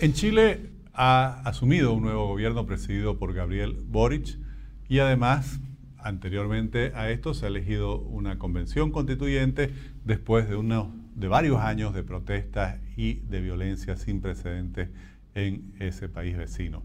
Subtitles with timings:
[0.00, 4.38] En Chile ha asumido un nuevo gobierno presidido por Gabriel Boric
[4.88, 5.58] y además
[5.98, 9.74] anteriormente a esto se ha elegido una convención constituyente
[10.04, 14.88] después de, uno, de varios años de protestas y de violencia sin precedentes
[15.34, 16.84] en ese país vecino.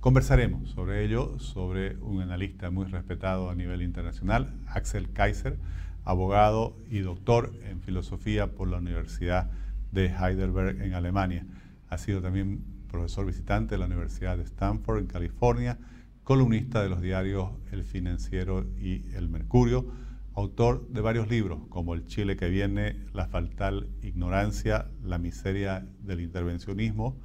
[0.00, 5.58] Conversaremos sobre ello, sobre un analista muy respetado a nivel internacional, Axel Kaiser,
[6.06, 9.50] abogado y doctor en filosofía por la Universidad
[9.92, 11.44] de Heidelberg en Alemania.
[11.88, 15.78] Ha sido también profesor visitante de la Universidad de Stanford en California,
[16.24, 19.86] columnista de los diarios El Financiero y El Mercurio,
[20.34, 26.20] autor de varios libros como El Chile que viene, La fatal ignorancia, La miseria del
[26.20, 27.16] intervencionismo,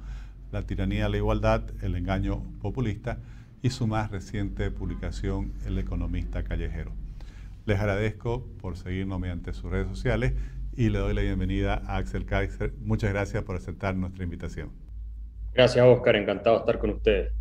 [0.52, 3.18] La tiranía de la igualdad, El engaño populista
[3.62, 6.92] y su más reciente publicación El economista callejero.
[7.66, 10.34] Les agradezco por seguirnos mediante sus redes sociales
[10.76, 12.72] y le doy la bienvenida a Axel Kaiser.
[12.80, 14.70] Muchas gracias por aceptar nuestra invitación.
[15.54, 16.16] Gracias, Oscar.
[16.16, 17.32] Encantado de estar con ustedes.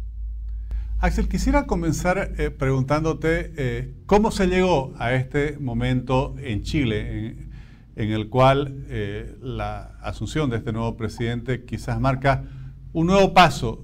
[1.00, 7.50] Axel, quisiera comenzar eh, preguntándote eh, cómo se llegó a este momento en Chile,
[7.96, 12.44] en, el cual eh, la asunción de este nuevo presidente quizás marca
[12.94, 13.84] un nuevo paso,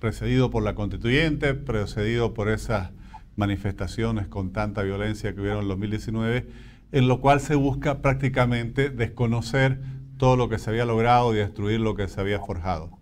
[0.00, 2.90] precedido por la constituyente, precedido por esas
[3.36, 6.46] manifestaciones con tanta violencia que hubieron en 2019
[6.92, 9.80] en lo cual se busca prácticamente desconocer
[10.18, 12.98] todo lo que se había logrado y destruir lo que se había forjado?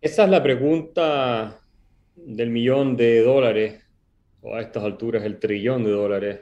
[0.00, 1.60] Esa es la pregunta
[2.16, 3.84] del millón de dólares,
[4.40, 6.40] o a estas alturas el trillón de dólares,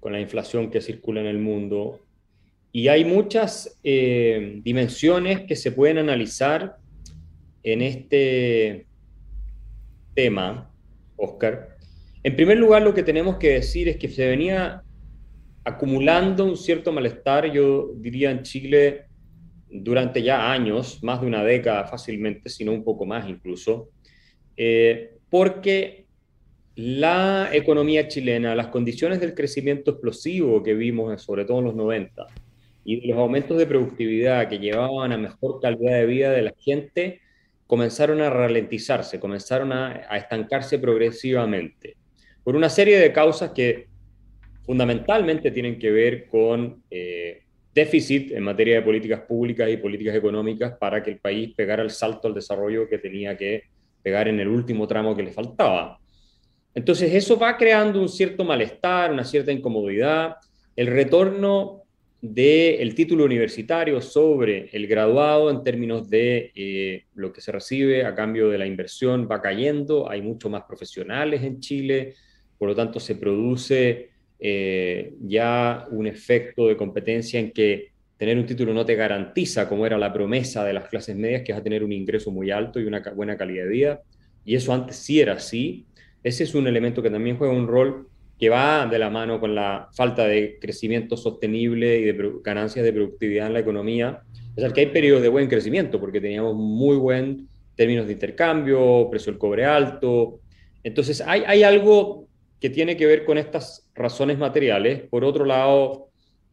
[0.00, 2.00] con la inflación que circula en el mundo.
[2.70, 6.76] Y hay muchas eh, dimensiones que se pueden analizar
[7.62, 8.86] en este
[10.14, 10.70] tema,
[11.16, 11.77] Oscar.
[12.28, 14.82] En primer lugar, lo que tenemos que decir es que se venía
[15.64, 19.06] acumulando un cierto malestar, yo diría en Chile,
[19.70, 23.88] durante ya años, más de una década fácilmente, sino un poco más incluso,
[24.58, 26.04] eh, porque
[26.74, 32.26] la economía chilena, las condiciones del crecimiento explosivo que vimos, sobre todo en los 90,
[32.84, 37.22] y los aumentos de productividad que llevaban a mejor calidad de vida de la gente,
[37.66, 41.96] comenzaron a ralentizarse, comenzaron a estancarse progresivamente
[42.48, 43.88] por una serie de causas que
[44.62, 47.42] fundamentalmente tienen que ver con eh,
[47.74, 51.90] déficit en materia de políticas públicas y políticas económicas para que el país pegara el
[51.90, 53.64] salto al desarrollo que tenía que
[54.02, 55.98] pegar en el último tramo que le faltaba.
[56.74, 60.36] Entonces eso va creando un cierto malestar, una cierta incomodidad.
[60.74, 61.82] El retorno
[62.22, 68.14] del título universitario sobre el graduado en términos de eh, lo que se recibe a
[68.14, 70.10] cambio de la inversión va cayendo.
[70.10, 72.14] Hay mucho más profesionales en Chile,
[72.58, 74.10] por lo tanto se produce
[74.40, 79.86] eh, ya un efecto de competencia en que tener un título no te garantiza, como
[79.86, 82.80] era la promesa de las clases medias, que vas a tener un ingreso muy alto
[82.80, 84.02] y una buena calidad de vida,
[84.44, 85.86] y eso antes sí era así.
[86.22, 88.08] Ese es un elemento que también juega un rol
[88.38, 92.92] que va de la mano con la falta de crecimiento sostenible y de ganancias de
[92.92, 94.22] productividad en la economía.
[94.50, 99.08] Es decir, que hay periodos de buen crecimiento, porque teníamos muy buen términos de intercambio,
[99.10, 100.40] precio del cobre alto.
[100.82, 102.27] Entonces, hay, hay algo
[102.60, 105.02] que tiene que ver con estas razones materiales.
[105.08, 106.08] Por otro lado,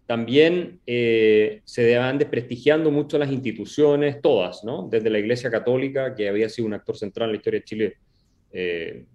[0.05, 4.87] también eh, se van desprestigiando mucho las instituciones, todas, ¿no?
[4.89, 7.93] Desde la Iglesia Católica, que había sido un actor central en la historia de Chile
[8.51, 9.05] eh,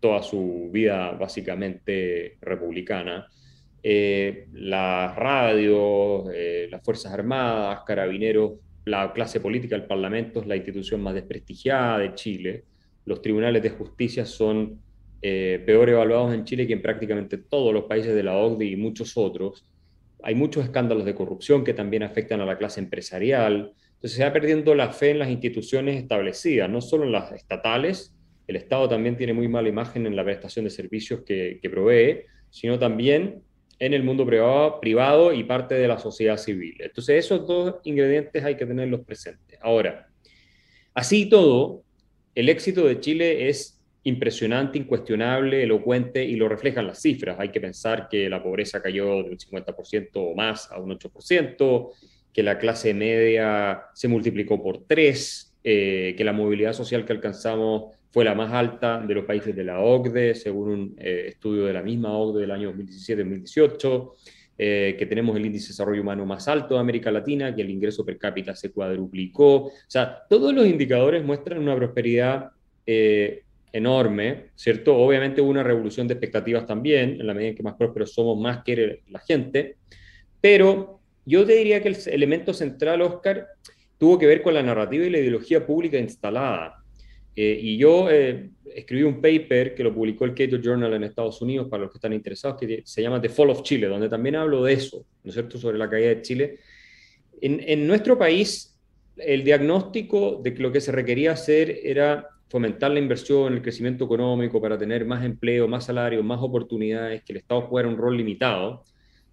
[0.00, 3.28] toda su vida básicamente republicana.
[3.82, 6.24] Eh, las radios,
[6.70, 8.52] las Fuerzas Armadas, Carabineros,
[8.86, 12.64] la clase política, el Parlamento es la institución más desprestigiada de Chile.
[13.04, 14.80] Los tribunales de justicia son
[15.22, 18.76] eh, peor evaluados en Chile que en prácticamente todos los países de la OCDE y
[18.76, 19.66] muchos otros.
[20.22, 23.72] Hay muchos escándalos de corrupción que también afectan a la clase empresarial.
[23.94, 28.14] Entonces se va perdiendo la fe en las instituciones establecidas, no solo en las estatales,
[28.46, 32.22] el Estado también tiene muy mala imagen en la prestación de servicios que, que provee,
[32.50, 33.42] sino también
[33.78, 36.76] en el mundo privado, privado y parte de la sociedad civil.
[36.80, 39.58] Entonces esos dos ingredientes hay que tenerlos presentes.
[39.62, 40.08] Ahora,
[40.94, 41.82] así todo,
[42.34, 47.38] el éxito de Chile es impresionante, incuestionable, elocuente y lo reflejan las cifras.
[47.38, 51.90] Hay que pensar que la pobreza cayó de un 50% o más a un 8%,
[52.32, 57.96] que la clase media se multiplicó por 3, eh, que la movilidad social que alcanzamos
[58.10, 61.72] fue la más alta de los países de la OCDE, según un eh, estudio de
[61.74, 64.12] la misma OCDE del año 2017-2018.
[64.62, 67.70] Eh, que tenemos el índice de desarrollo humano más alto de América Latina, que el
[67.70, 69.56] ingreso per cápita se cuadruplicó.
[69.64, 72.50] O sea, todos los indicadores muestran una prosperidad
[73.72, 74.96] enorme, ¿cierto?
[74.96, 78.38] Obviamente hubo una revolución de expectativas también, en la medida en que más prósperos somos,
[78.38, 79.76] más quiere la gente,
[80.40, 83.46] pero yo te diría que el elemento central, Oscar,
[83.98, 86.76] tuvo que ver con la narrativa y la ideología pública instalada.
[87.36, 91.40] Eh, y yo eh, escribí un paper que lo publicó el Cato Journal en Estados
[91.42, 94.36] Unidos, para los que están interesados, que se llama The Fall of Chile, donde también
[94.36, 96.58] hablo de eso, ¿no es cierto?, sobre la caída de Chile.
[97.40, 98.78] En, en nuestro país,
[99.16, 104.04] el diagnóstico de que lo que se requería hacer era fomentar la inversión, el crecimiento
[104.04, 108.16] económico para tener más empleo, más salario, más oportunidades, que el Estado jugara un rol
[108.16, 108.82] limitado,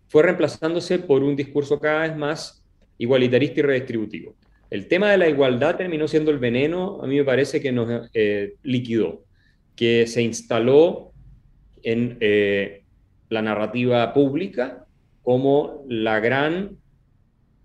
[0.08, 2.64] fue reemplazándose por un discurso cada vez más
[3.00, 4.36] igualitarista y redistributivo.
[4.70, 8.08] El tema de la igualdad terminó siendo el veneno, a mí me parece que nos
[8.14, 9.24] eh, liquidó,
[9.76, 11.12] que se instaló
[11.82, 12.84] en eh,
[13.30, 14.86] la narrativa pública
[15.24, 16.78] como la gran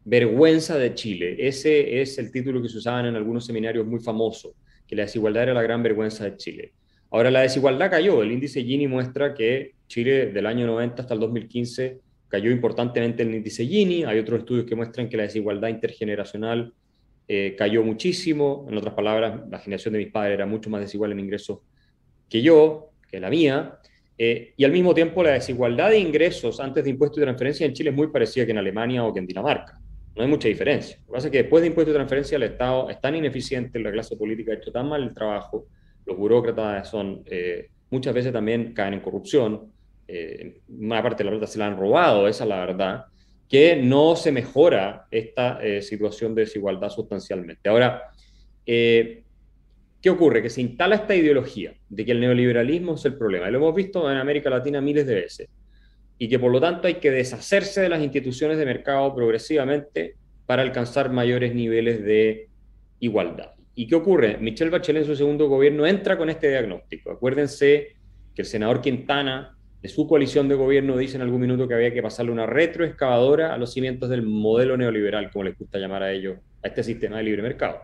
[0.05, 1.37] vergüenza de Chile.
[1.47, 4.53] Ese es el título que se usaban en algunos seminarios muy famosos
[4.93, 6.73] que la desigualdad era la gran vergüenza de Chile.
[7.13, 11.21] Ahora la desigualdad cayó, el índice Gini muestra que Chile del año 90 hasta el
[11.21, 11.99] 2015
[12.29, 16.75] cayó importantemente el índice Gini, hay otros estudios que muestran que la desigualdad intergeneracional
[17.27, 21.13] eh, cayó muchísimo, en otras palabras, la generación de mis padres era mucho más desigual
[21.13, 21.61] en ingresos
[22.29, 23.79] que yo, que la mía,
[24.19, 27.75] eh, y al mismo tiempo la desigualdad de ingresos antes de impuestos y transferencias en
[27.75, 29.82] Chile es muy parecida que en Alemania o que en Dinamarca.
[30.15, 30.99] No hay mucha diferencia.
[31.01, 33.79] Lo que pasa es que después de impuestos y transferencia el Estado es tan ineficiente,
[33.79, 35.67] la clase política ha hecho tan mal el trabajo,
[36.05, 39.73] los burócratas son, eh, muchas veces también caen en corrupción,
[40.07, 43.05] eh, una parte de la plata se la han robado, esa es la verdad,
[43.49, 47.69] que no se mejora esta eh, situación de desigualdad sustancialmente.
[47.69, 48.11] Ahora,
[48.67, 49.25] ¿qué
[50.11, 50.43] ocurre?
[50.43, 53.49] Que se instala esta ideología de que el neoliberalismo es el problema.
[53.49, 55.49] Y lo hemos visto en América Latina miles de veces
[56.23, 60.15] y que por lo tanto hay que deshacerse de las instituciones de mercado progresivamente
[60.47, 62.49] para alcanzar mayores niveles de
[63.01, 63.51] igualdad.
[63.75, 64.39] ¿Y qué ocurre?
[64.39, 67.11] Michelle Bachelet en su segundo gobierno entra con este diagnóstico.
[67.11, 67.97] Acuérdense
[68.37, 71.93] que el senador Quintana de su coalición de gobierno dice en algún minuto que había
[71.93, 76.13] que pasarle una retroexcavadora a los cimientos del modelo neoliberal, como les gusta llamar a
[76.13, 77.81] ellos, a este sistema de libre mercado.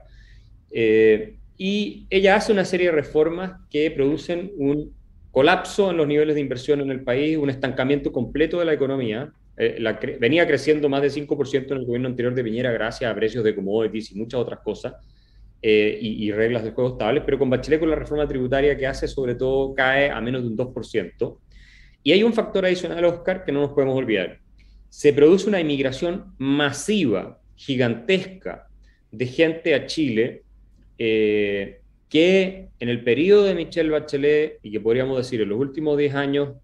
[0.70, 4.96] Eh, y ella hace una serie de reformas que producen un
[5.30, 9.32] colapso en los niveles de inversión en el país, un estancamiento completo de la economía.
[9.56, 9.82] Eh,
[10.20, 13.54] venía creciendo más de 5% en el gobierno anterior de Piñera gracias a precios de
[13.54, 14.94] commodities y muchas otras cosas
[15.60, 19.08] eh, y, reglas de juego estables, pero con Bachelet con la reforma tributaria que hace
[19.08, 21.38] sobre todo cae a menos de un 2%.
[22.04, 24.38] Y hay un factor adicional, Oscar, que no nos podemos olvidar.
[24.88, 28.68] Se produce una inmigración masiva, gigantesca,
[29.10, 30.44] de gente a Chile
[30.96, 35.98] eh, que en el periodo de Michelle Bachelet, y que podríamos decir en los últimos
[35.98, 36.54] 10 años,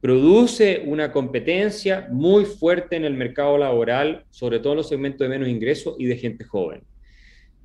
[0.00, 5.28] produce una competencia muy fuerte en el mercado laboral, sobre todo en los segmentos de
[5.28, 6.82] menos ingresos y de gente joven.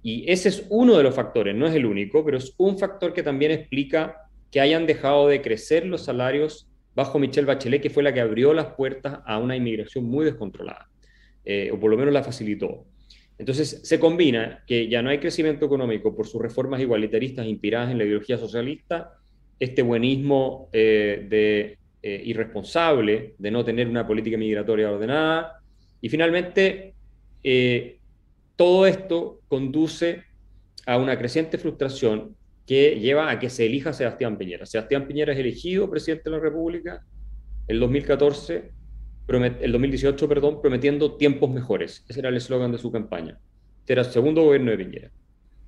[0.02, 3.14] Y ese es uno de los factores, no es el único, pero es un factor
[3.14, 4.18] que también explica
[4.52, 8.54] que hayan dejado de crecer los salarios bajo Michelle Bachelet, que fue la que abrió
[8.54, 10.90] las puertas a una inmigración muy descontrolada,
[11.46, 12.86] eh, o por lo menos la facilitó.
[13.44, 17.98] Entonces se combina que ya no hay crecimiento económico por sus reformas igualitaristas inspiradas en
[17.98, 19.18] la ideología socialista,
[19.60, 25.60] este buenismo eh, eh, irresponsable de no tener una política migratoria ordenada,
[26.00, 26.94] y finalmente
[27.44, 27.98] eh,
[28.56, 30.24] todo esto conduce
[30.86, 34.66] a una creciente frustración que lleva a que se elija a Sebastián Piñera.
[34.66, 37.04] Sebastián Piñera es elegido presidente de la República
[37.68, 38.72] el 2014
[39.28, 42.06] el 2018, perdón, prometiendo tiempos mejores.
[42.08, 43.38] Ese era el eslogan de su campaña.
[43.80, 45.12] Este era el segundo gobierno de Piñera.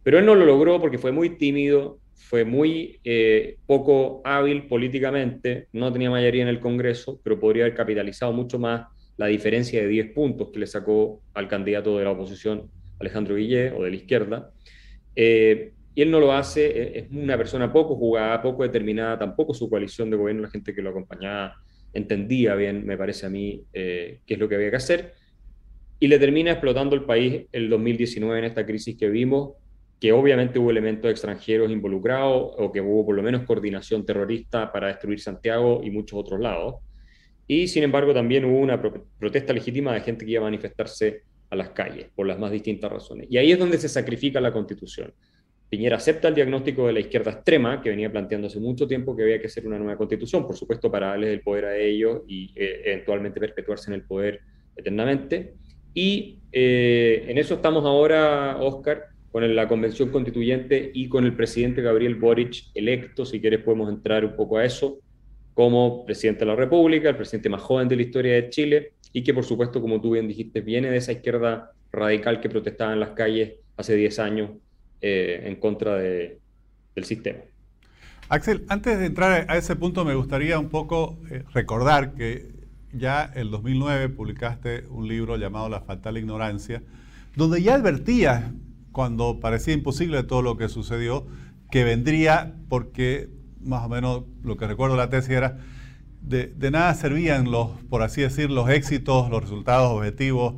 [0.03, 5.67] Pero él no lo logró porque fue muy tímido, fue muy eh, poco hábil políticamente,
[5.73, 9.87] no tenía mayoría en el Congreso, pero podría haber capitalizado mucho más la diferencia de
[9.87, 12.69] 10 puntos que le sacó al candidato de la oposición,
[12.99, 14.51] Alejandro Guillé, o de la izquierda.
[15.15, 19.53] Eh, y él no lo hace, e, es una persona poco jugada, poco determinada, tampoco
[19.53, 21.55] su coalición de gobierno, la gente que lo acompañaba
[21.95, 25.13] entendía bien, me parece a mí, eh, qué es lo que había que hacer,
[25.99, 29.53] y le termina explotando el país el 2019 en esta crisis que vimos,
[29.99, 34.87] que obviamente hubo elementos extranjeros involucrados o que hubo por lo menos coordinación terrorista para
[34.87, 36.75] destruir Santiago y muchos otros lados.
[37.47, 38.81] Y sin embargo también hubo una
[39.17, 42.91] protesta legítima de gente que iba a manifestarse a las calles por las más distintas
[42.91, 43.27] razones.
[43.29, 45.13] Y ahí es donde se sacrifica la constitución.
[45.69, 49.23] Piñera acepta el diagnóstico de la izquierda extrema, que venía planteando hace mucho tiempo que
[49.23, 52.51] había que hacer una nueva constitución, por supuesto para darles el poder a ellos y
[52.55, 54.41] eh, eventualmente perpetuarse en el poder
[54.75, 55.55] eternamente.
[55.93, 61.81] Y eh, en eso estamos ahora, Oscar, con la convención constituyente y con el presidente
[61.81, 64.99] Gabriel Boric electo, si quieres podemos entrar un poco a eso,
[65.53, 69.23] como presidente de la República, el presidente más joven de la historia de Chile, y
[69.23, 72.99] que por supuesto, como tú bien dijiste, viene de esa izquierda radical que protestaba en
[72.99, 74.51] las calles hace 10 años
[75.01, 76.39] eh, en contra del
[77.03, 77.39] sistema.
[78.27, 82.53] Axel, antes de entrar a ese punto me gustaría un poco eh, recordar que
[82.91, 86.81] ya en 2009 publicaste un libro llamado La fatal ignorancia,
[87.35, 88.53] donde ya advertía,
[88.91, 91.27] cuando parecía imposible todo lo que sucedió,
[91.69, 93.29] que vendría porque
[93.61, 95.57] más o menos lo que recuerdo de la tesis era,
[96.21, 100.55] de, de nada servían los, por así decir, los éxitos, los resultados objetivos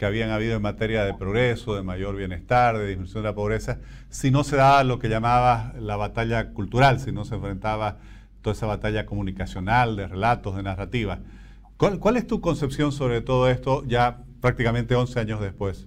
[0.00, 3.80] que habían habido en materia de progreso, de mayor bienestar, de disminución de la pobreza,
[4.08, 7.98] si no se daba lo que llamaba la batalla cultural, si no se enfrentaba
[8.40, 11.20] toda esa batalla comunicacional, de relatos, de narrativa.
[11.76, 15.86] ¿Cuál, cuál es tu concepción sobre todo esto ya prácticamente 11 años después?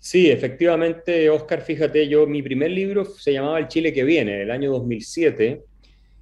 [0.00, 4.50] Sí, efectivamente, Oscar, fíjate, yo mi primer libro se llamaba El Chile que viene, el
[4.50, 5.62] año 2007,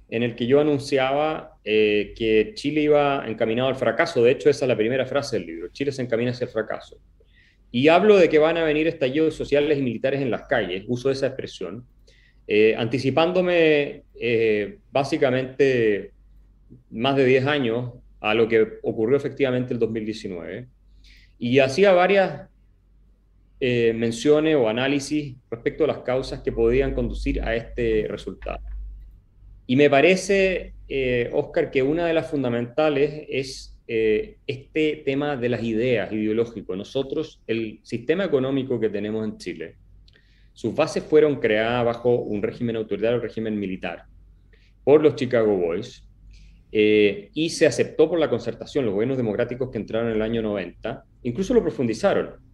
[0.09, 4.23] en el que yo anunciaba eh, que Chile iba encaminado al fracaso.
[4.23, 5.67] De hecho, esa es la primera frase del libro.
[5.69, 6.97] Chile se encamina hacia el fracaso.
[7.71, 11.11] Y hablo de que van a venir estallidos sociales y militares en las calles, uso
[11.11, 11.85] esa expresión,
[12.47, 16.13] eh, anticipándome eh, básicamente
[16.89, 20.67] más de 10 años a lo que ocurrió efectivamente el 2019.
[21.39, 22.49] Y hacía varias
[23.59, 28.59] menciones o análisis respecto a las causas que podían conducir a este resultado.
[29.67, 35.49] Y me parece, eh, Oscar, que una de las fundamentales es eh, este tema de
[35.49, 36.77] las ideas ideológicas.
[36.77, 39.75] Nosotros, el sistema económico que tenemos en Chile,
[40.53, 44.05] sus bases fueron creadas bajo un régimen autoritario, un régimen militar,
[44.83, 46.07] por los Chicago Boys,
[46.71, 50.41] eh, y se aceptó por la concertación, los gobiernos democráticos que entraron en el año
[50.41, 52.46] 90, incluso lo profundizaron.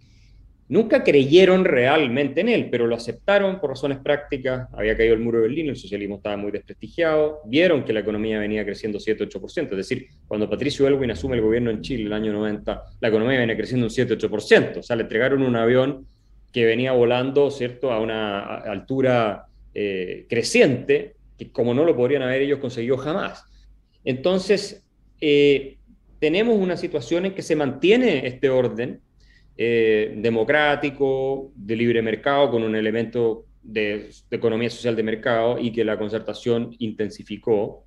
[0.74, 4.68] Nunca creyeron realmente en él, pero lo aceptaron por razones prácticas.
[4.74, 7.42] Había caído el muro de Berlín, el socialismo estaba muy desprestigiado.
[7.46, 9.70] Vieron que la economía venía creciendo 7-8%.
[9.70, 13.08] Es decir, cuando Patricio Elwin asume el gobierno en Chile en el año 90, la
[13.08, 14.78] economía venía creciendo un 7-8%.
[14.80, 16.08] O sea, le entregaron un avión
[16.52, 22.42] que venía volando, ¿cierto?, a una altura eh, creciente, que como no lo podrían haber
[22.42, 23.46] ellos conseguido jamás.
[24.04, 24.84] Entonces,
[25.22, 25.78] eh,
[26.18, 29.02] tenemos una situación en que se mantiene este orden
[29.58, 35.84] eh, democrático, de libre mercado, con un elemento de, economía social de mercado y que
[35.84, 37.86] la concertación intensificó.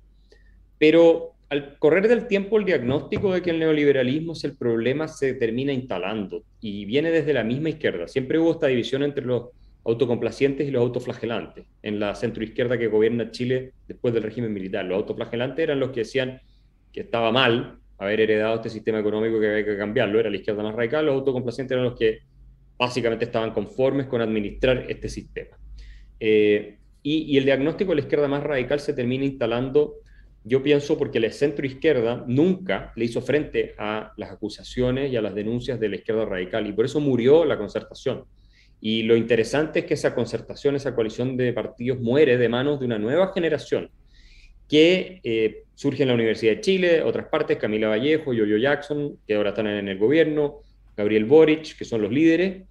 [0.77, 5.33] Pero al correr del tiempo, el diagnóstico de que el neoliberalismo es el problema se
[5.33, 8.07] termina instalando y viene desde la misma izquierda.
[8.07, 9.49] Siempre hubo esta división entre los
[9.85, 14.83] autocomplacientes y los autoflagelantes en la centroizquierda que gobierna Chile después del régimen militar.
[14.83, 16.41] Los autoflagelantes eran los que decían
[16.91, 20.63] que estaba mal haber heredado este sistema económico que había que cambiarlo, era la izquierda
[20.63, 22.19] más radical, los autocomplacientes eran los que
[22.77, 25.57] básicamente estaban conformes con administrar este sistema.
[26.19, 29.95] Eh, y, el diagnóstico de la izquierda más radical se termina instalando,
[30.43, 35.33] yo pienso, porque la centroizquierda nunca le hizo frente a las acusaciones y a las
[35.33, 38.25] denuncias de la izquierda radical, y por eso murió la concertación.
[38.79, 42.85] Y lo interesante es que esa concertación, esa coalición de partidos muere de manos de
[42.85, 43.89] una nueva generación
[44.67, 49.35] que eh, surge en la Universidad de Chile, otras partes, Camila Vallejo, Yoyo Jackson, que
[49.35, 50.61] ahora están en el gobierno,
[50.97, 52.63] Gabriel Boric, que son los líderes,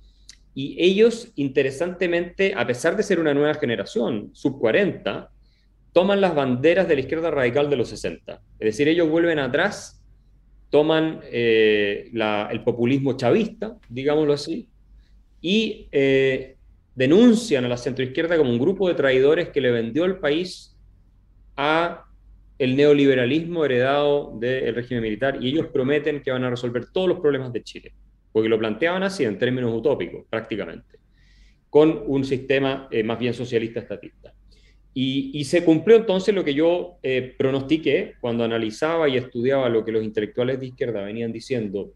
[0.56, 5.30] y ellos, interesantemente, a pesar de ser una nueva generación, sub 40,
[5.92, 8.42] toman las banderas de la izquierda radical de los 60.
[8.58, 10.02] Es decir, ellos vuelven atrás,
[10.70, 14.68] toman eh, el populismo chavista, digámoslo así,
[15.40, 16.56] y eh,
[16.96, 20.76] denuncian a la centroizquierda como un grupo de traidores que le vendió el país
[21.56, 22.02] a
[22.58, 27.20] el neoliberalismo heredado del régimen militar y ellos prometen que van a resolver todos los
[27.20, 27.92] problemas de Chile,
[28.32, 30.98] porque lo planteaban así en términos utópicos prácticamente,
[31.68, 34.32] con un sistema eh, más bien socialista estatista.
[34.98, 39.92] Y, se cumplió entonces lo que yo eh, pronostiqué cuando analizaba y estudiaba lo que
[39.92, 41.92] los intelectuales de izquierda venían diciendo,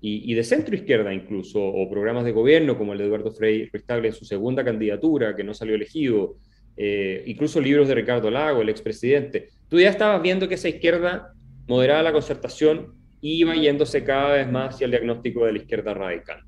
[0.00, 3.84] y, de centro izquierda incluso, o programas de gobierno como el de Eduardo Frei Ruiz
[3.88, 6.36] en su segunda candidatura, que no salió elegido,
[6.76, 11.32] eh, incluso libros de Ricardo Lago, el expresidente, tú ya estabas viendo que esa izquierda
[11.66, 16.42] moderada la concertación iba yéndose cada vez más hacia el diagnóstico de la izquierda radical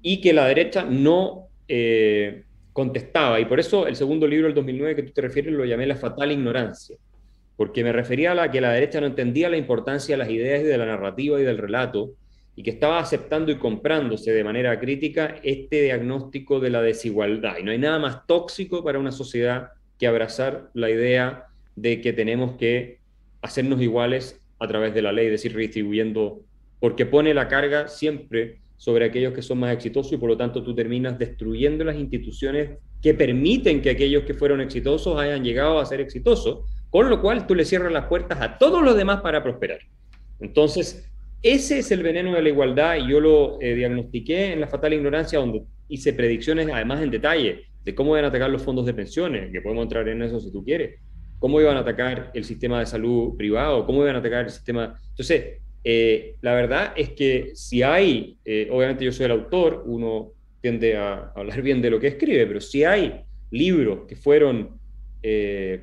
[0.00, 3.40] y que la derecha no eh, contestaba.
[3.40, 5.96] Y por eso el segundo libro del 2009 que tú te refieres lo llamé La
[5.96, 6.96] fatal ignorancia,
[7.56, 10.60] porque me refería a la que la derecha no entendía la importancia de las ideas
[10.62, 12.12] y de la narrativa y del relato
[12.56, 17.56] y que estaba aceptando y comprándose de manera crítica este diagnóstico de la desigualdad.
[17.58, 22.12] Y no hay nada más tóxico para una sociedad que abrazar la idea de que
[22.12, 22.98] tenemos que
[23.42, 26.40] hacernos iguales a través de la ley, es decir, redistribuyendo,
[26.80, 30.62] porque pone la carga siempre sobre aquellos que son más exitosos y por lo tanto
[30.62, 35.86] tú terminas destruyendo las instituciones que permiten que aquellos que fueron exitosos hayan llegado a
[35.86, 39.42] ser exitosos, con lo cual tú le cierras las puertas a todos los demás para
[39.42, 39.80] prosperar.
[40.40, 41.10] Entonces,
[41.42, 44.94] ese es el veneno de la igualdad y yo lo eh, diagnostiqué en la fatal
[44.94, 48.94] ignorancia donde hice predicciones además en detalle de cómo iban a atacar los fondos de
[48.94, 50.98] pensiones, que podemos entrar en eso si tú quieres,
[51.44, 54.98] cómo iban a atacar el sistema de salud privado, cómo iban a atacar el sistema...
[55.10, 60.32] Entonces, eh, la verdad es que si hay, eh, obviamente yo soy el autor, uno
[60.62, 63.20] tiende a hablar bien de lo que escribe, pero si hay
[63.50, 64.70] libros que fueron
[65.22, 65.82] eh,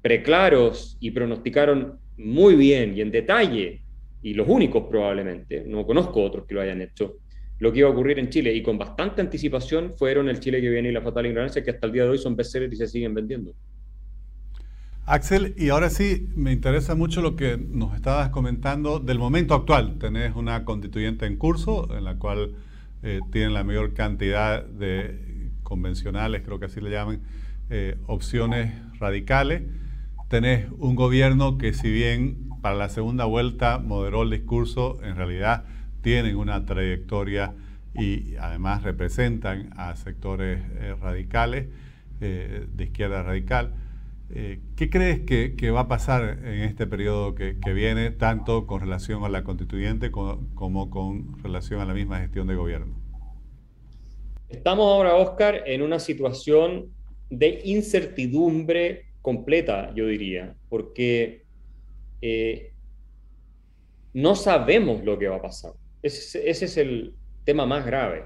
[0.00, 3.82] preclaros y pronosticaron muy bien y en detalle,
[4.22, 7.18] y los únicos probablemente, no conozco otros que lo hayan hecho,
[7.58, 10.70] lo que iba a ocurrir en Chile y con bastante anticipación fueron el Chile que
[10.70, 12.88] viene y la fatal ignorancia que hasta el día de hoy son bestsellers y se
[12.88, 13.52] siguen vendiendo.
[15.04, 19.98] Axel, y ahora sí, me interesa mucho lo que nos estabas comentando del momento actual.
[19.98, 22.54] Tenés una constituyente en curso en la cual
[23.02, 27.20] eh, tienen la mayor cantidad de convencionales, creo que así le llaman,
[27.68, 29.62] eh, opciones radicales.
[30.28, 35.64] Tenés un gobierno que si bien para la segunda vuelta moderó el discurso, en realidad
[36.00, 37.54] tienen una trayectoria
[37.92, 41.66] y además representan a sectores eh, radicales,
[42.20, 43.74] de izquierda radical.
[44.34, 49.24] Eh, ¿Qué crees que, va a pasar en este periodo que, viene, tanto con relación
[49.24, 52.96] a la constituyente como, con relación a la misma gestión de gobierno?
[54.48, 56.90] Estamos ahora, Oscar, en una situación
[57.28, 61.44] de incertidumbre completa, yo diría, porque
[62.22, 62.72] eh,
[64.14, 65.72] no sabemos lo que va a pasar.
[66.02, 68.24] ese es el tema más grave.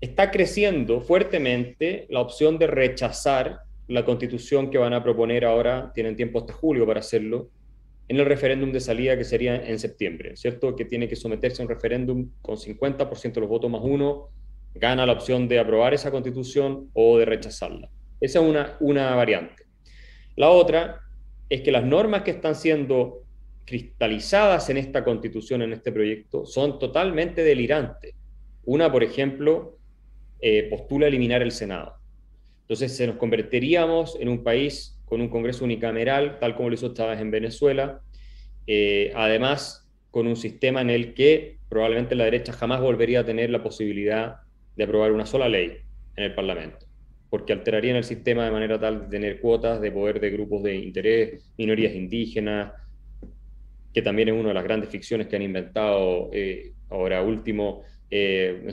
[0.00, 6.14] Está creciendo fuertemente la opción de rechazar la constitución que van a proponer ahora, tienen
[6.14, 7.50] tiempo hasta julio para hacerlo,
[8.06, 10.76] en el referéndum de salida que sería en septiembre, ¿cierto?
[10.76, 14.28] Que tiene que someterse a un referéndum con 50% de los votos más uno,
[14.74, 17.90] gana la opción de aprobar esa constitución o de rechazarla.
[18.20, 19.64] Esa es una, una variante.
[20.36, 21.00] La otra
[21.48, 23.24] es que las normas que están siendo
[23.64, 28.14] cristalizadas en esta constitución, en este proyecto, son totalmente delirantes.
[28.64, 29.76] Una, por ejemplo,
[30.40, 31.97] eh, postula eliminar el Senado.
[32.68, 36.92] Entonces se nos convertiríamos en un país con un Congreso unicameral, tal como lo hizo
[36.92, 38.02] Chávez en Venezuela,
[38.66, 43.48] eh, además con un sistema en el que probablemente la derecha jamás volvería a tener
[43.48, 44.36] la posibilidad
[44.76, 45.78] de aprobar una sola ley
[46.16, 46.84] en el Parlamento,
[47.30, 50.76] porque alterarían el sistema de manera tal de tener cuotas de poder de grupos de
[50.76, 52.74] interés, minorías indígenas,
[53.94, 58.70] que también es una de las grandes ficciones que han inventado eh, ahora último, eh,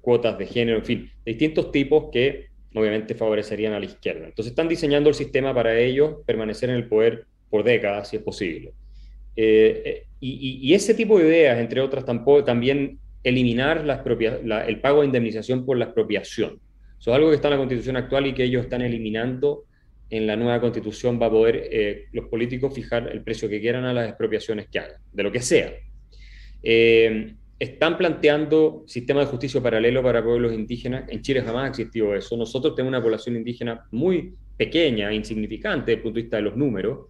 [0.00, 4.26] cuotas de género, en fin, distintos tipos que obviamente favorecerían a la izquierda.
[4.26, 8.22] Entonces están diseñando el sistema para ellos permanecer en el poder por décadas, si es
[8.22, 8.72] posible.
[9.36, 13.84] Eh, eh, y, ese tipo de ideas, entre otras, tampoco, también eliminar
[14.66, 16.58] el pago de indemnización por la expropiación.
[16.98, 19.64] Eso es algo que está en la constitución actual y que ellos están eliminando
[20.08, 21.20] en la nueva constitución.
[21.20, 24.78] Va a poder eh, los políticos fijar el precio que quieran a las expropiaciones que
[24.78, 25.74] hagan, de lo que sea
[27.58, 31.04] están planteando sistema de justicia paralelo para pueblos indígenas.
[31.08, 32.36] En Chile jamás ha existido eso.
[32.36, 36.56] Nosotros tenemos una población indígena muy pequeña, insignificante desde el punto de vista de los
[36.56, 37.08] números,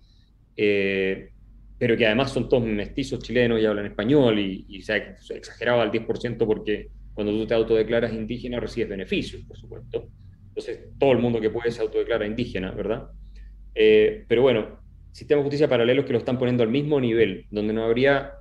[0.56, 1.30] eh,
[1.78, 5.90] pero que además son todos mestizos chilenos y hablan español y, se ha exagerado al
[5.90, 10.08] 10% porque cuando tú te autodeclaras indígena recibes beneficios, por supuesto.
[10.48, 13.08] Entonces, todo el mundo que puede se autodeclara indígena, ¿verdad?
[13.74, 14.78] Eh, pero bueno,
[15.10, 18.34] sistema de justicia paralelos que lo están poniendo al mismo nivel, donde no habría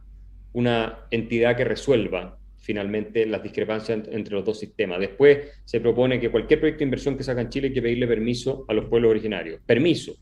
[0.54, 5.00] una entidad que resuelva finalmente las discrepancias entre los dos sistemas.
[5.00, 8.08] Después se propone que cualquier proyecto de inversión que saca en Chile hay que pedirle
[8.08, 9.60] permiso a los pueblos originarios.
[9.66, 10.16] Permiso,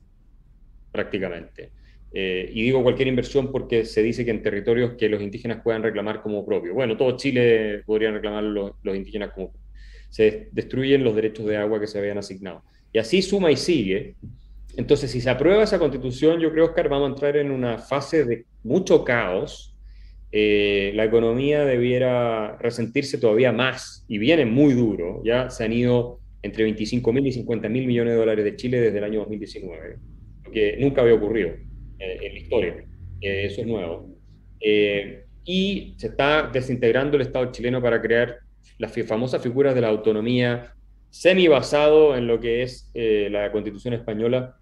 [0.91, 1.70] prácticamente.
[2.13, 5.84] Eh, y digo cualquier inversión porque se dice que en territorios que los indígenas puedan
[5.84, 6.74] reclamar como propio.
[6.74, 9.54] Bueno, todo Chile podrían reclamar los, los indígenas como
[10.10, 12.63] Se destruyen los derechos de agua que se habían asignado.
[12.91, 14.15] Y así suma y sigue.
[14.76, 18.26] Entonces, si se aprueba esa constitución, yo creo, Oscar, vamos a entrar en una fase
[18.26, 19.71] de mucho caos,
[20.34, 25.22] eh, la economía debiera resentirse todavía más y viene muy duro.
[25.26, 28.80] Ya se han ido entre 25 mil y 50 mil millones de dólares de Chile
[28.80, 29.98] desde el año 2019,
[30.46, 31.50] lo que nunca había ocurrido
[32.00, 32.86] eh, en la historia.
[33.20, 34.10] Eh, eso es nuevo.
[35.44, 38.38] y se está desintegrando el Estado chileno para crear
[38.78, 40.74] las famosas figuras de la autonomía
[41.10, 44.56] semi basado en lo que es la constitución española.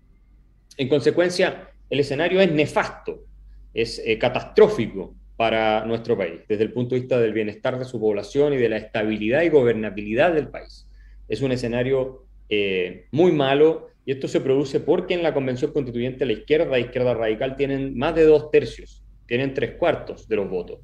[0.78, 3.26] En consecuencia, el escenario es nefasto,
[3.74, 8.52] es catastrófico para nuestro país, desde el punto de vista del bienestar de su población
[8.52, 10.86] y de la estabilidad y gobernabilidad del país.
[11.30, 16.26] Es un escenario eh, muy malo y esto se produce porque en la Convención Constituyente
[16.26, 20.50] la izquierda la izquierda radical tienen más de dos tercios, tienen tres cuartos de los
[20.50, 20.82] votos.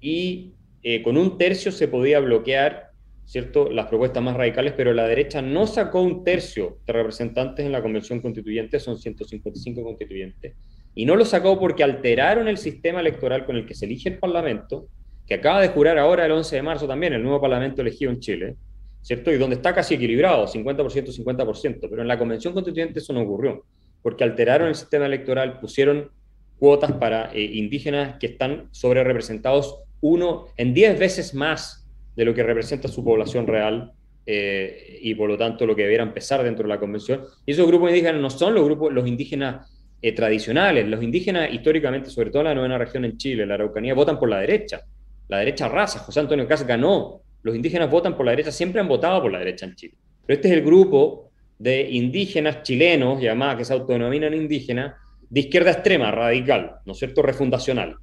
[0.00, 2.92] Y eh, con un tercio se podía bloquear
[3.26, 3.70] ¿cierto?
[3.70, 7.82] las propuestas más radicales, pero la derecha no sacó un tercio de representantes en la
[7.82, 10.54] Convención Constituyente, son 155 constituyentes
[10.94, 14.18] y no lo sacó porque alteraron el sistema electoral con el que se elige el
[14.18, 14.88] Parlamento,
[15.26, 18.20] que acaba de jurar ahora el 11 de marzo también el nuevo Parlamento elegido en
[18.20, 18.56] Chile,
[19.00, 19.32] ¿cierto?
[19.32, 23.64] Y donde está casi equilibrado, 50%, 50%, pero en la Convención Constituyente eso no ocurrió,
[24.02, 26.10] porque alteraron el sistema electoral, pusieron
[26.58, 32.34] cuotas para eh, indígenas que están sobre representados uno en diez veces más de lo
[32.34, 33.92] que representa su población real
[34.26, 37.22] eh, y por lo tanto lo que debiera empezar dentro de la convención.
[37.46, 39.71] Y esos grupos indígenas no son los grupos, los indígenas
[40.04, 40.88] eh, tradicionales.
[40.88, 44.28] Los indígenas históricamente, sobre todo en la novena región en Chile, la Araucanía, votan por
[44.28, 44.80] la derecha.
[45.28, 46.00] La derecha raza.
[46.00, 47.22] José Antonio Cas ganó.
[47.44, 49.94] Los indígenas votan por la derecha, siempre han votado por la derecha en Chile.
[50.26, 54.94] Pero este es el grupo de indígenas chilenos, llamados que se autodenominan indígenas,
[55.30, 57.94] de izquierda extrema, radical, ¿no cierto?, refundacional.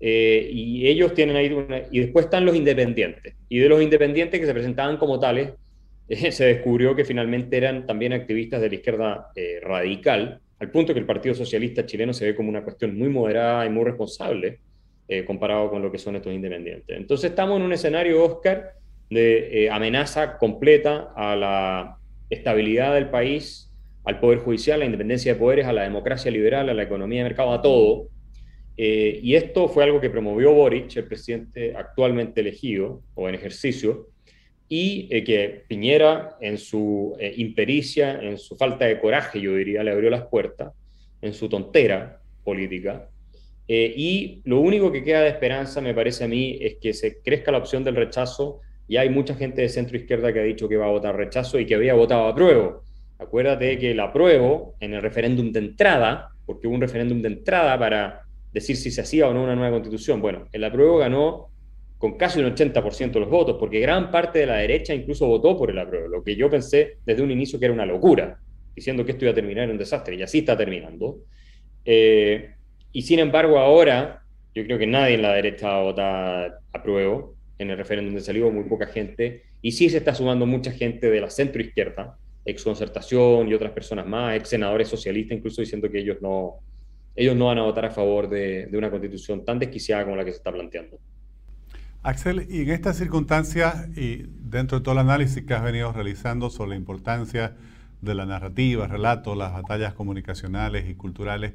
[0.00, 1.56] Eh, y ellos tienen ahí
[1.92, 3.34] y después están los independientes.
[3.48, 5.52] Y de los independientes que se presentaban como tales,
[6.08, 9.28] eh, se descubrió que finalmente eran también activistas de la izquierda
[9.62, 13.66] radical, al punto que el Partido Socialista chileno se ve como una cuestión muy moderada
[13.66, 14.60] y muy responsable
[15.26, 16.96] comparado con lo que son estos independientes.
[16.96, 18.72] Entonces estamos en un escenario, Oscar,
[19.10, 21.98] de amenaza completa a la
[22.30, 23.70] estabilidad del país,
[24.04, 27.18] al poder judicial, a la independencia de poderes, a la democracia liberal, a la economía
[27.18, 28.08] de mercado, a todo
[28.76, 34.08] eh, y esto fue algo que promovió Boric, el presidente actualmente elegido o en ejercicio,
[34.76, 39.84] y eh, que Piñera, en su eh, impericia, en su falta de coraje, yo diría,
[39.84, 40.72] le abrió las puertas,
[41.22, 43.08] en su tontera política.
[43.68, 47.52] y lo único que queda de esperanza, me parece a mí, es que se crezca
[47.52, 48.60] la opción del rechazo.
[48.88, 51.60] Y hay mucha gente de centro izquierda que ha dicho que va a votar rechazo
[51.60, 52.82] y que había votado apruebo.
[53.18, 57.78] Acuérdate que el apruebo en el referéndum de entrada, porque hubo un referéndum de entrada
[57.78, 60.20] para decir si se hacía o no una nueva constitución.
[60.20, 61.53] Bueno, el apruebo ganó
[61.98, 65.56] con casi un 80% de los votos, porque gran parte de la derecha incluso votó
[65.56, 68.38] por el apruebo, lo que yo pensé desde un inicio que era una locura,
[68.74, 71.18] diciendo que esto iba a terminar en un desastre, y así está terminando.
[71.84, 72.50] Eh,
[72.92, 74.22] y sin embargo, ahora
[74.54, 78.20] yo creo que nadie en la derecha va a votar apruebo en el referéndum de
[78.20, 82.18] salió, muy poca gente, y sí se está sumando mucha gente de la centro izquierda,
[82.44, 86.60] ex concertación y otras personas más, ex senadores socialistas, incluso diciendo que ellos no,
[87.16, 90.32] ellos no van a votar a favor de, una constitución tan desquiciada como la que
[90.32, 90.98] se está planteando.
[92.04, 96.50] Axel, y en estas circunstancias y dentro de todo el análisis que has venido realizando
[96.50, 97.56] sobre la importancia
[98.02, 101.54] de la narrativa, relato, las batallas comunicacionales y culturales,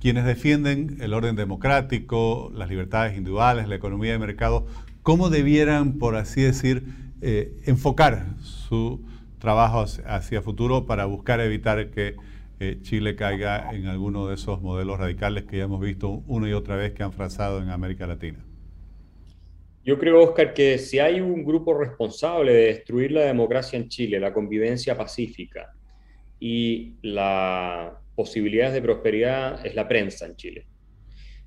[0.00, 4.66] quienes defienden el orden democrático, las libertades individuales, la economía de mercado,
[5.04, 6.82] ¿cómo debieran, por así decir,
[7.20, 9.00] eh, enfocar su
[9.38, 12.16] trabajo hacia futuro para buscar evitar que
[12.82, 16.74] Chile caiga en alguno de esos modelos radicales que ya hemos visto una y otra
[16.74, 18.43] vez que han fracasado en América Latina?
[19.84, 24.18] Yo creo, Oscar, que si hay un grupo responsable de destruir la democracia en Chile,
[24.18, 25.72] la convivencia pacífica
[26.40, 30.66] y las posibilidades de prosperidad, es la prensa en Chile.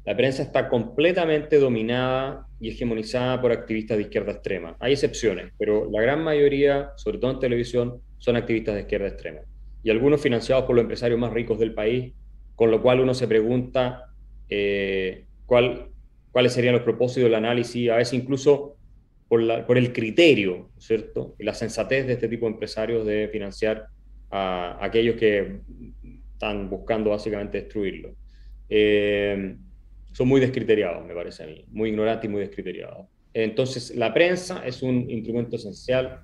[0.05, 4.77] La prensa está completamente dominada y hegemonizada por activistas de izquierda extrema.
[4.79, 9.41] Hay excepciones, pero la gran mayoría, sobre todo en televisión, son activistas de izquierda extrema
[9.83, 12.13] y algunos financiados por los empresarios más ricos del país,
[12.55, 14.11] con lo cual uno se pregunta
[14.49, 15.91] eh, cuál,
[16.37, 18.77] cuáles serían los propósitos del análisis, a veces incluso
[19.27, 21.33] por, la, por, el criterio, ¿cierto?
[21.39, 23.87] Y la sensatez de este tipo de empresarios de financiar
[24.29, 25.61] a, aquellos que
[26.33, 28.13] están buscando básicamente destruirlo.
[28.69, 29.55] Eh,
[30.11, 33.07] son muy descriteriados, me parece a mí, muy ignorantes y muy descriteriados.
[33.33, 36.19] Entonces, la prensa es un instrumento esencial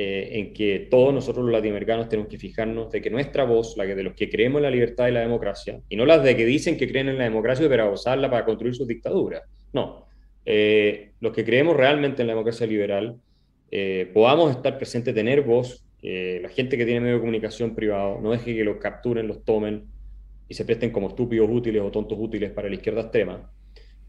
[0.00, 3.84] eh, en que todos nosotros los latinoamericanos tenemos que fijarnos de que nuestra voz, la
[3.84, 6.46] de los que creemos en la libertad y la democracia, y no las de que
[6.46, 10.06] dicen que creen en la democracia para usarla para construir sus dictaduras, no,
[10.46, 13.16] eh, los que creemos realmente en la democracia liberal,
[13.72, 18.30] eh, podamos estar presentes, tener voz, la gente que tiene medio de comunicación privado, no
[18.30, 19.82] deje que los capturen, los tomen
[20.48, 23.50] y se presten como estúpidos útiles o tontos útiles para la izquierda extrema.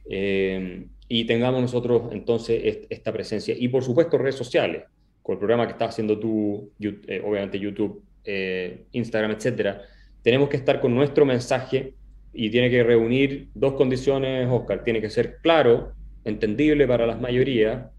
[0.05, 3.55] y tengamos nosotros entonces esta presencia.
[3.57, 4.83] Y por supuesto redes sociales
[5.29, 9.83] con el programa que estás haciendo tú, eh, obviamente YouTube, eh, Instagram, etcétera,
[10.23, 11.93] tenemos que estar con nuestro mensaje
[12.33, 14.83] y tiene que reunir dos condiciones, Oscar.
[14.83, 15.91] Tiene que ser claro,
[16.23, 17.91] entendible para las mayorías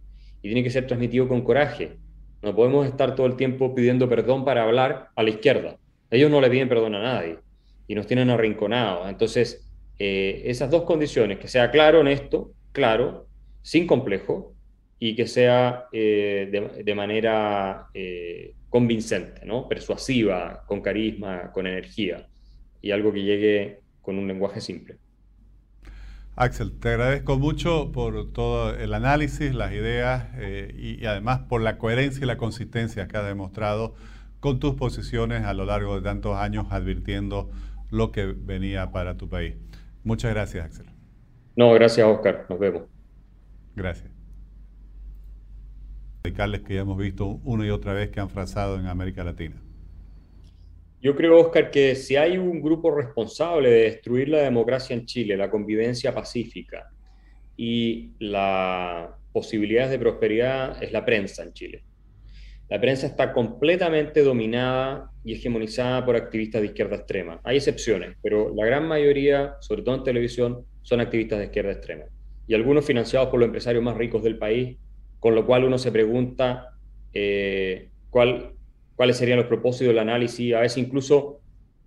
[0.43, 1.99] y tiene que ser transmitido con coraje.
[2.43, 5.79] No podemos estar todo el tiempo pidiendo perdón para hablar a la izquierda.
[6.11, 7.39] Ellos no le piden perdón a nadie
[7.87, 9.09] y nos tienen arrinconados.
[9.09, 13.29] Entonces, eh, esas dos condiciones, que sea claro, honesto, claro,
[13.63, 14.53] sin complejo,
[15.03, 19.67] y que sea eh, de, manera eh, convincente, ¿no?
[19.67, 22.29] persuasiva, con carisma, con energía
[22.83, 24.99] y algo que llegue con un lenguaje simple.
[26.37, 31.63] Axel, te agradezco mucho por todo el análisis, las ideas eh, y, y, además por
[31.63, 33.95] la coherencia y la consistencia que has demostrado
[34.39, 37.51] con tus posiciones a lo largo de tantos años advirtiendo
[37.91, 39.55] lo que venía para tu país.
[40.05, 40.87] Muchas gracias, Axel.
[41.57, 42.47] No, gracias, Oscar.
[42.49, 42.83] Nos vemos.
[43.75, 44.20] Gracias
[46.23, 49.57] radicales que ya hemos visto una y otra vez que han fracasado en América Latina.
[51.01, 55.35] Yo creo, Oscar, que si hay un grupo responsable de destruir la democracia en Chile,
[55.37, 56.91] la convivencia pacífica
[57.57, 61.85] y las posibilidades de prosperidad, es la prensa en Chile.
[62.69, 67.41] La prensa está completamente dominada y hegemonizada por activistas de izquierda extrema.
[67.45, 72.05] Hay excepciones, pero la gran mayoría, sobre todo en televisión, son activistas de izquierda extrema.
[72.47, 74.77] Y algunos financiados por los empresarios más ricos del país,
[75.21, 76.71] con lo cual uno se pregunta
[77.13, 78.55] eh, cuál,
[78.97, 81.41] cuáles serían los propósitos del análisis, a veces incluso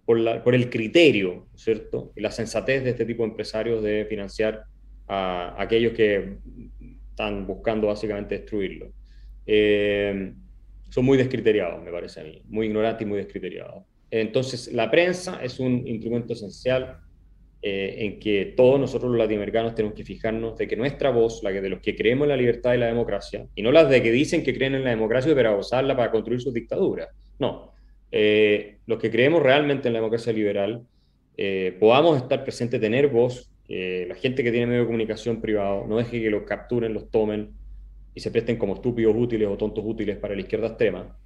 [0.05, 2.13] por, por, el criterio, ¿cierto?
[2.15, 4.63] Y la sensatez de este tipo de empresarios de financiar
[5.07, 6.37] a, aquellos que
[7.09, 8.91] están buscando básicamente destruirlo.
[9.45, 10.33] Eh,
[10.89, 13.83] son muy descriteriados, me parece a mí, muy ignorantes y muy descriteriados.
[14.11, 16.99] Entonces, la prensa es un instrumento esencial
[17.65, 21.51] eh, en que todos nosotros los latinoamericanos tenemos que fijarnos de que nuestra voz, la
[21.51, 24.11] de los que creemos en la libertad y la democracia, y no las de que
[24.11, 27.71] dicen que creen en la democracia para usarla para construir sus dictaduras, no,
[28.11, 30.83] eh, los que creemos realmente en la democracia liberal,
[31.37, 35.97] eh, podamos estar presentes, tener voz, la gente que tiene medio de comunicación privado, no
[35.97, 37.49] deje que los capturen, los tomen,
[38.15, 41.17] y se presten como estúpidos útiles o tontos útiles para la izquierda extrema.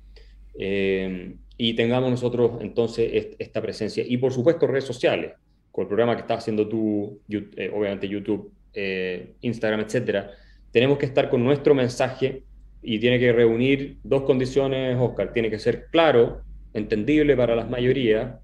[0.58, 4.04] Eh, y tengamos nosotros entonces esta presencia.
[4.08, 5.34] Y por supuesto redes sociales,
[5.78, 10.32] con el programa que estás haciendo tú, eh, obviamente YouTube, eh, Instagram, etcétera,
[10.72, 12.42] tenemos que estar con nuestro mensaje
[12.82, 15.34] y tiene que reunir dos condiciones, Oscar.
[15.34, 16.42] Tiene que ser claro,
[16.74, 18.40] entendible para las mayorías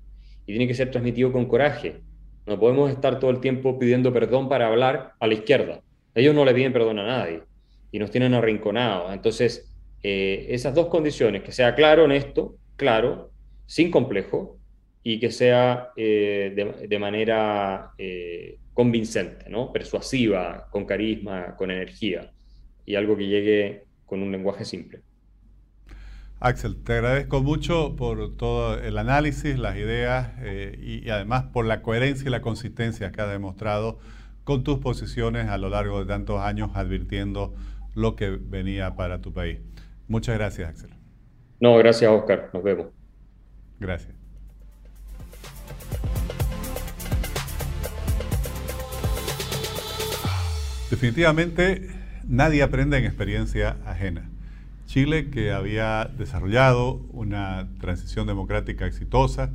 [0.45, 2.01] y tiene que ser transmitido con coraje.
[2.45, 5.81] No podemos estar todo el tiempo pidiendo perdón para hablar a la izquierda.
[6.13, 7.41] Ellos no le piden perdón a nadie
[7.91, 9.11] y nos tienen arrinconados.
[9.11, 13.31] Entonces, eh, esas dos condiciones, que sea claro, honesto, claro,
[13.65, 14.59] sin complejo,
[15.03, 19.71] y que sea eh, de, manera eh, convincente, ¿no?
[19.71, 22.31] persuasiva, con carisma, con energía,
[22.85, 25.01] y algo que llegue con un lenguaje simple.
[26.39, 30.31] Axel, te agradezco mucho por todo el análisis, las ideas
[30.81, 33.99] y, y, además por la coherencia y la consistencia que has demostrado
[34.43, 37.53] con tus posiciones a lo largo de tantos años advirtiendo
[37.95, 39.59] lo que venía para tu país.
[40.07, 40.89] Muchas gracias, Axel.
[41.59, 42.49] No, gracias, Oscar.
[42.53, 42.87] Nos vemos.
[43.79, 44.22] Gracias.
[50.93, 51.89] Definitivamente
[52.27, 54.29] nadie aprende en experiencia ajena.
[54.85, 59.49] Chile, que había desarrollado una transición democrática exitosa,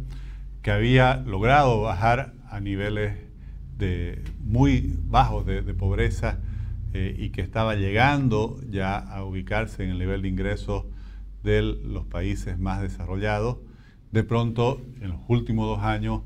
[0.62, 3.18] que había logrado bajar a niveles
[3.78, 6.40] de muy bajos de, pobreza
[6.92, 10.86] eh, y que estaba llegando ya a ubicarse en el nivel de ingresos
[11.44, 13.58] de los países más desarrollados,
[14.10, 16.22] de pronto en los últimos dos años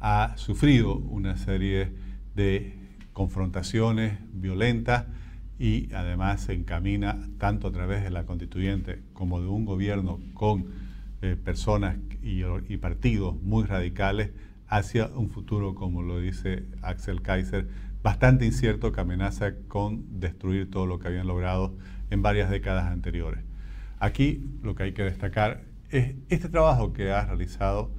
[0.00, 1.92] ha sufrido una serie
[2.34, 2.75] de
[3.16, 5.06] confrontaciones violentas
[5.58, 10.66] y además se encamina tanto a través de la constituyente como de un gobierno con
[11.22, 12.42] eh, personas y,
[12.76, 14.32] partidos muy radicales
[14.68, 17.68] hacia un futuro, como lo dice Axel Kaiser,
[18.02, 21.74] bastante incierto que amenaza con destruir todo lo que habían logrado
[22.10, 23.42] en varias décadas anteriores.
[23.98, 27.90] Aquí lo que hay que destacar es este trabajo que ha realizado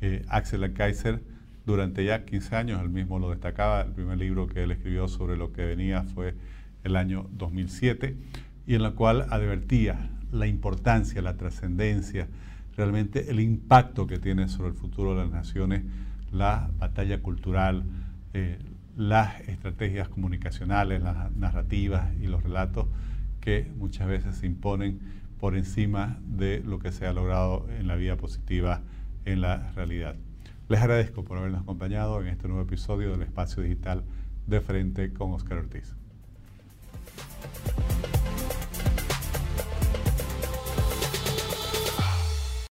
[0.00, 1.22] eh, Axel Kaiser
[1.66, 5.36] durante ya 15 años, él mismo lo destacaba, el primer libro que él escribió sobre
[5.36, 6.34] lo que venía fue
[6.82, 8.16] el año 2007,
[8.66, 12.28] y en la cual advertía la importancia, la trascendencia,
[12.76, 15.82] realmente el impacto que tiene sobre el futuro de las naciones
[16.32, 17.84] la batalla cultural,
[18.32, 18.58] eh,
[18.96, 22.86] las estrategias comunicacionales, las narrativas y los relatos
[23.40, 25.00] que muchas veces se imponen
[25.38, 28.82] por encima de lo que se ha logrado en la vida positiva
[29.24, 30.16] en la realidad.
[30.66, 34.02] Les agradezco por habernos acompañado en este nuevo episodio del Espacio Digital
[34.46, 35.94] de Frente con Oscar Ortiz.